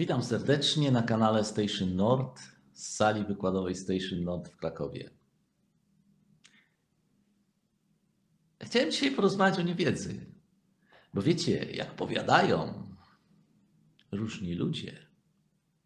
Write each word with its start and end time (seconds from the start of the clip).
Witam 0.00 0.22
serdecznie 0.22 0.90
na 0.90 1.02
kanale 1.02 1.44
Station 1.44 1.96
Nord 1.96 2.40
z 2.72 2.88
sali 2.88 3.24
wykładowej 3.24 3.74
Station 3.74 4.24
Nord 4.24 4.48
w 4.48 4.56
Krakowie. 4.56 5.10
Chciałem 8.62 8.90
dzisiaj 8.90 9.10
porozmawiać 9.10 9.58
o 9.58 9.62
niewiedzy, 9.62 10.26
bo 11.14 11.22
wiecie, 11.22 11.72
jak 11.72 11.94
powiadają 11.94 12.86
różni 14.12 14.54
ludzie, 14.54 15.06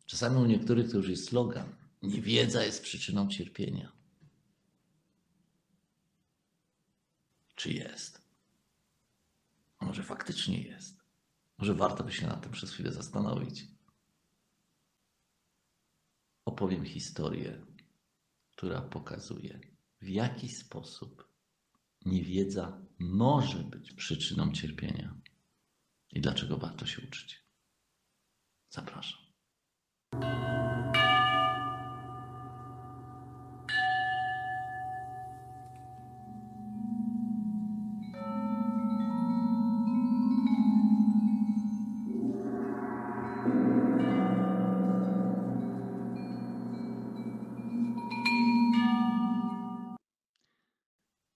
czasami 0.06 0.36
u 0.36 0.46
niektórych 0.46 0.90
to 0.90 0.96
już 0.96 1.08
jest 1.08 1.28
slogan, 1.28 1.76
niewiedza 2.02 2.64
jest 2.64 2.82
przyczyną 2.82 3.28
cierpienia. 3.28 3.92
Czy 7.54 7.72
jest? 7.72 8.22
Może 9.80 10.02
faktycznie 10.02 10.62
jest? 10.62 11.04
Może 11.58 11.74
warto 11.74 12.04
by 12.04 12.12
się 12.12 12.26
nad 12.26 12.42
tym 12.42 12.52
przez 12.52 12.70
chwilę 12.70 12.92
zastanowić. 12.92 13.73
Opowiem 16.54 16.84
historię, 16.84 17.66
która 18.50 18.80
pokazuje, 18.80 19.60
w 20.00 20.08
jaki 20.08 20.48
sposób 20.48 21.28
niewiedza 22.04 22.80
może 22.98 23.58
być 23.58 23.92
przyczyną 23.92 24.52
cierpienia 24.52 25.20
i 26.12 26.20
dlaczego 26.20 26.56
warto 26.56 26.86
się 26.86 27.02
uczyć. 27.08 27.44
Zapraszam. 28.70 29.23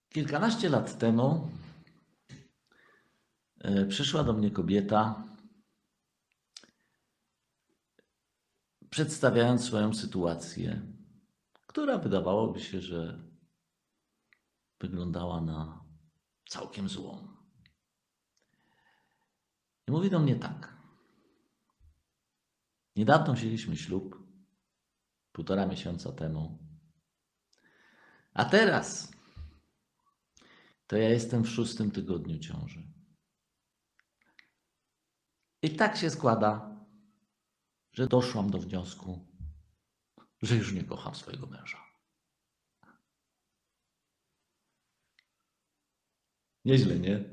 Kilkanaście 0.08 0.68
lat 0.68 0.98
temu 0.98 1.50
e, 3.60 3.86
przyszła 3.86 4.24
do 4.24 4.32
mnie 4.32 4.50
kobieta, 4.50 5.24
przedstawiając 8.90 9.64
swoją 9.64 9.94
sytuację, 9.94 10.82
która 11.66 11.98
wydawałoby 11.98 12.60
się, 12.60 12.80
że 12.80 13.28
wyglądała 14.80 15.40
na 15.40 15.84
całkiem 16.48 16.88
złą. 16.88 17.28
I 19.88 19.90
mówi 19.90 20.10
do 20.10 20.18
mnie 20.18 20.36
tak. 20.36 20.76
Niedawno 22.96 23.34
wzięliśmy 23.34 23.76
ślub, 23.76 24.22
półtora 25.32 25.66
miesiąca 25.66 26.12
temu. 26.12 26.58
A 28.34 28.44
teraz 28.44 29.17
to 30.88 30.96
ja 30.96 31.08
jestem 31.08 31.44
w 31.44 31.48
szóstym 31.48 31.90
tygodniu 31.90 32.38
ciąży. 32.38 32.82
I 35.62 35.76
tak 35.76 35.96
się 35.96 36.10
składa, 36.10 36.76
że 37.92 38.06
doszłam 38.06 38.50
do 38.50 38.58
wniosku, 38.58 39.28
że 40.42 40.56
już 40.56 40.72
nie 40.72 40.84
kocham 40.84 41.14
swojego 41.14 41.46
męża. 41.46 41.78
Nieźle, 46.64 46.98
nie? 46.98 47.24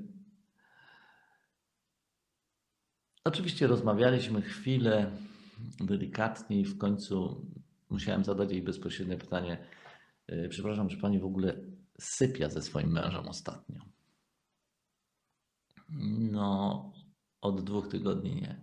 Oczywiście 3.24 3.68
rozmawialiśmy 3.68 4.42
chwilę 4.42 5.12
delikatnie 5.80 6.60
i 6.60 6.66
w 6.66 6.78
końcu 6.78 7.46
musiałem 7.90 8.24
zadać 8.24 8.52
jej 8.52 8.62
bezpośrednie 8.62 9.18
pytanie. 9.18 9.68
E, 10.28 10.50
przepraszam, 10.50 10.90
czy 10.90 10.98
pani 10.98 11.20
w 11.20 11.26
ogóle 11.26 11.75
sypia 12.00 12.50
ze 12.50 12.62
swoim 12.62 12.92
mężem 12.92 13.28
ostatnio? 13.28 13.82
No, 15.90 16.94
od 17.42 17.64
dwóch 17.64 17.88
tygodni 17.88 18.36
nie. 18.36 18.62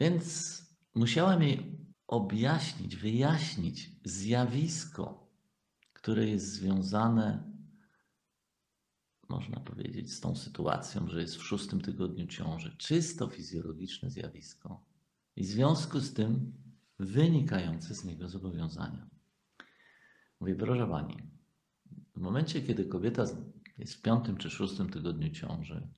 Więc 0.00 0.58
musiałem 0.94 1.42
jej 1.42 1.78
objaśnić, 2.06 2.96
wyjaśnić 2.96 3.90
zjawisko, 4.04 5.30
które 5.92 6.26
jest 6.26 6.52
związane, 6.52 7.54
można 9.28 9.60
powiedzieć, 9.60 10.12
z 10.12 10.20
tą 10.20 10.36
sytuacją, 10.36 11.08
że 11.08 11.20
jest 11.20 11.36
w 11.36 11.42
szóstym 11.42 11.80
tygodniu 11.80 12.26
ciąży. 12.26 12.76
Czysto 12.76 13.28
fizjologiczne 13.28 14.10
zjawisko 14.10 14.84
i 15.36 15.44
w 15.44 15.46
związku 15.46 16.00
z 16.00 16.14
tym 16.14 16.52
wynikające 16.98 17.94
z 17.94 18.04
niego 18.04 18.28
zobowiązania. 18.28 19.13
Mówię, 20.40 20.54
proszę 20.54 21.04
w 22.16 22.20
momencie, 22.20 22.62
kiedy 22.62 22.84
kobieta 22.84 23.24
jest 23.78 23.94
w 23.94 24.02
piątym 24.02 24.36
czy 24.36 24.50
szóstym 24.50 24.90
tygodniu 24.90 25.30
ciąży, 25.30 25.88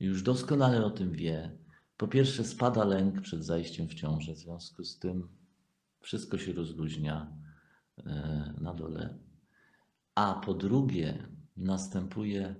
już 0.00 0.22
doskonale 0.22 0.84
o 0.84 0.90
tym 0.90 1.12
wie, 1.12 1.58
po 1.96 2.08
pierwsze 2.08 2.44
spada 2.44 2.84
lęk 2.84 3.20
przed 3.20 3.44
zajściem 3.44 3.88
w 3.88 3.94
ciążę, 3.94 4.34
w 4.34 4.38
związku 4.38 4.84
z 4.84 4.98
tym 4.98 5.28
wszystko 6.00 6.38
się 6.38 6.52
rozluźnia 6.52 7.32
e, 7.98 8.54
na 8.60 8.74
dole, 8.74 9.18
a 10.14 10.34
po 10.34 10.54
drugie 10.54 11.28
następuje 11.56 12.54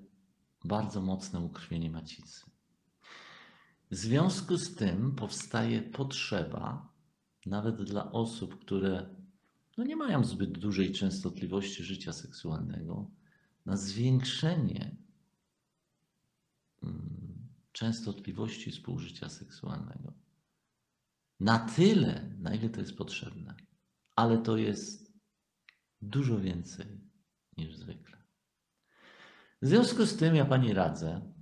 bardzo 0.65 1.01
mocne 1.01 1.41
ukrwienie 1.41 1.91
macicy. 1.91 2.51
W 3.91 3.95
związku 3.97 4.57
z 4.57 4.75
tym 4.75 5.15
powstaje 5.15 5.83
potrzeba, 5.83 6.93
nawet 7.47 7.83
dla 7.83 8.13
osób, 8.13 8.59
które 8.59 9.15
no 9.79 9.85
nie 9.85 9.97
mają 9.97 10.25
zbyt 10.25 10.59
dużej 10.59 10.93
częstotliwości 10.93 11.85
życia 11.85 12.13
seksualnego, 12.13 13.11
na 13.67 13.77
zwiększenie 13.77 14.97
mm, 16.83 17.49
częstotliwości 17.73 18.71
współżycia 18.71 19.29
seksualnego. 19.29 20.13
Na 21.41 21.59
tyle, 21.59 22.37
na 22.39 22.55
ile 22.55 22.69
to 22.69 22.81
jest 22.81 22.97
potrzebne, 22.97 23.55
ale 24.17 24.39
to 24.39 24.57
jest 24.57 25.13
dużo 26.03 26.41
więcej 26.41 27.01
niż 27.57 27.77
zwykle. 27.77 28.19
W 29.63 29.67
związku 29.67 30.07
z 30.07 30.17
tym 30.17 30.35
ja 30.35 30.45
pani 30.45 30.73
radzę, 30.73 31.33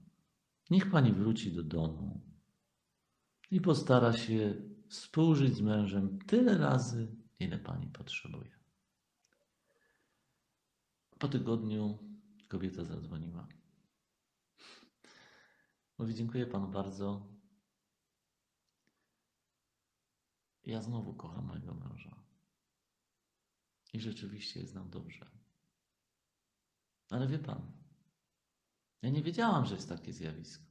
niech 0.70 0.90
pani 0.90 1.12
wróci 1.12 1.52
do 1.52 1.62
domu 1.62 2.20
i 3.50 3.60
postara 3.60 4.12
się 4.12 4.54
współżyć 4.88 5.56
z 5.56 5.60
mężem 5.60 6.18
tyle 6.26 6.58
razy, 6.58 7.25
ile 7.40 7.58
pani 7.58 7.86
potrzebuje. 7.86 8.58
Po 11.18 11.28
tygodniu 11.28 11.98
kobieta 12.48 12.84
zadzwoniła. 12.84 13.48
Mówi, 15.98 16.14
dziękuję 16.14 16.46
panu 16.46 16.68
bardzo. 16.68 17.26
Ja 20.64 20.82
znowu 20.82 21.14
kocham 21.14 21.46
mojego 21.46 21.74
męża. 21.74 22.16
I 23.92 24.00
rzeczywiście 24.00 24.60
jest 24.60 24.74
nam 24.74 24.90
dobrze. 24.90 25.30
Ale 27.10 27.26
wie 27.28 27.38
pan, 27.38 27.72
ja 29.02 29.10
nie 29.10 29.22
wiedziałam, 29.22 29.66
że 29.66 29.74
jest 29.74 29.88
takie 29.88 30.12
zjawisko. 30.12 30.65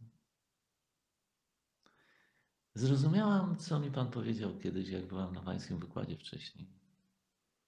Zrozumiałam, 2.75 3.57
co 3.57 3.79
mi 3.79 3.91
Pan 3.91 4.11
powiedział 4.11 4.59
kiedyś, 4.59 4.89
jak 4.89 5.07
byłam 5.07 5.33
na 5.33 5.41
Pańskim 5.41 5.79
wykładzie 5.79 6.17
wcześniej, 6.17 6.67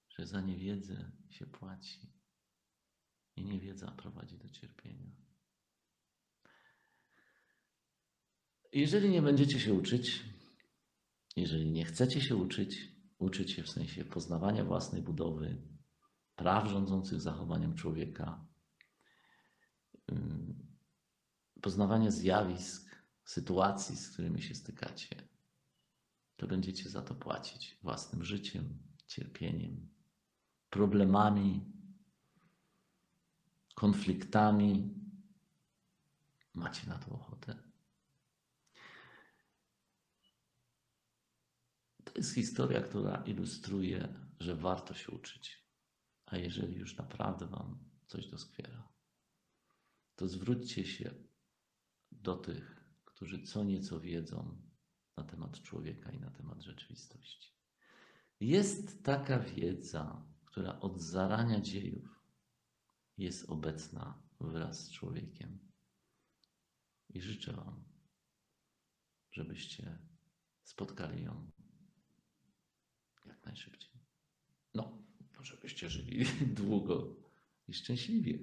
że 0.08 0.26
za 0.26 0.40
niewiedzę 0.40 1.10
się 1.30 1.46
płaci 1.46 2.12
i 3.36 3.44
niewiedza 3.44 3.90
prowadzi 3.90 4.38
do 4.38 4.48
cierpienia. 4.48 5.10
Jeżeli 8.72 9.10
nie 9.10 9.22
będziecie 9.22 9.60
się 9.60 9.74
uczyć, 9.74 10.24
jeżeli 11.36 11.70
nie 11.70 11.84
chcecie 11.84 12.20
się 12.20 12.36
uczyć, 12.36 12.92
uczyć 13.18 13.52
się 13.52 13.62
w 13.62 13.70
sensie 13.70 14.04
poznawania 14.04 14.64
własnej 14.64 15.02
budowy, 15.02 15.56
praw 16.36 16.68
rządzących 16.68 17.20
zachowaniem 17.20 17.74
człowieka, 17.74 18.46
poznawania 21.60 22.10
zjawisk, 22.10 22.87
sytuacji, 23.28 23.96
z 23.96 24.10
którymi 24.10 24.42
się 24.42 24.54
stykacie, 24.54 25.08
to 26.36 26.46
będziecie 26.46 26.88
za 26.88 27.02
to 27.02 27.14
płacić 27.14 27.78
własnym 27.82 28.24
życiem, 28.24 28.78
cierpieniem, 29.06 29.88
problemami, 30.70 31.72
konfliktami. 33.74 34.94
Macie 36.54 36.86
na 36.86 36.98
to 36.98 37.10
ochotę. 37.10 37.62
To 42.04 42.12
jest 42.16 42.34
historia, 42.34 42.82
która 42.82 43.22
ilustruje, 43.26 44.14
że 44.40 44.56
warto 44.56 44.94
się 44.94 45.12
uczyć. 45.12 45.68
A 46.26 46.36
jeżeli 46.36 46.74
już 46.74 46.96
naprawdę 46.96 47.46
Wam 47.46 47.78
coś 48.06 48.26
doskwiera, 48.26 48.88
to 50.16 50.28
zwróćcie 50.28 50.86
się 50.86 51.14
do 52.12 52.36
tych 52.36 52.77
którzy 53.18 53.42
co 53.42 53.64
nieco 53.64 54.00
wiedzą 54.00 54.62
na 55.16 55.24
temat 55.24 55.62
człowieka 55.62 56.12
i 56.12 56.20
na 56.20 56.30
temat 56.30 56.62
rzeczywistości. 56.62 57.52
Jest 58.40 59.04
taka 59.04 59.38
wiedza, 59.38 60.26
która 60.44 60.80
od 60.80 61.00
zarania 61.00 61.60
dziejów 61.60 62.24
jest 63.16 63.50
obecna 63.50 64.22
wraz 64.40 64.86
z 64.86 64.92
człowiekiem. 64.92 65.58
I 67.08 67.20
życzę 67.20 67.52
Wam, 67.52 67.84
żebyście 69.32 69.98
spotkali 70.62 71.24
ją 71.24 71.50
jak 73.24 73.44
najszybciej. 73.44 74.00
No, 74.74 75.02
żebyście 75.40 75.90
żyli 75.90 76.24
długo 76.62 77.16
i 77.68 77.74
szczęśliwie. 77.74 78.38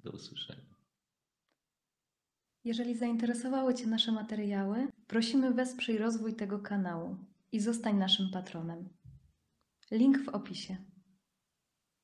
Do 0.00 0.10
usłyszenia. 0.10 0.79
Jeżeli 2.64 2.94
zainteresowały 2.94 3.74
Cię 3.74 3.86
nasze 3.86 4.12
materiały, 4.12 4.88
prosimy 5.06 5.54
wesprzyj 5.54 5.98
rozwój 5.98 6.34
tego 6.34 6.58
kanału 6.58 7.16
i 7.52 7.60
zostań 7.60 7.96
naszym 7.96 8.30
patronem. 8.30 8.88
Link 9.90 10.24
w 10.24 10.28
opisie. 10.28 10.76